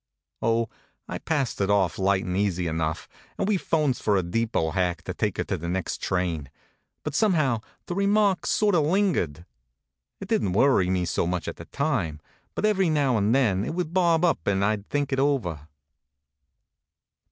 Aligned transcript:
Oh, 0.41 0.67
I 1.07 1.19
passed 1.19 1.61
it 1.61 1.69
off 1.69 1.99
light 1.99 2.25
and 2.25 2.35
easy 2.35 2.65
enough, 2.65 3.07
and 3.37 3.47
we 3.47 3.57
phones 3.57 4.01
for 4.01 4.17
a 4.17 4.23
depot 4.23 4.71
hack 4.71 5.03
to 5.03 5.13
take 5.13 5.37
her 5.37 5.43
to 5.43 5.57
the 5.57 5.69
next 5.69 6.01
train; 6.01 6.49
but 7.03 7.13
somehow 7.13 7.61
the 7.85 7.93
remark 7.93 8.47
sort 8.47 8.73
of 8.73 8.83
lingered. 8.85 9.45
It 10.19 10.27
didn 10.27 10.53
t 10.53 10.57
worry 10.57 10.89
me 10.89 11.05
so 11.05 11.27
much 11.27 11.47
at 11.47 11.57
the 11.57 11.65
time; 11.65 12.19
but 12.55 12.65
every 12.65 12.89
now 12.89 13.15
and 13.15 13.35
then 13.35 13.63
it 13.63 13.75
would 13.75 13.93
bob 13.93 14.25
up 14.25 14.47
and 14.47 14.65
I 14.65 14.77
d 14.77 14.85
think 14.89 15.13
it 15.13 15.19
over. 15.19 15.67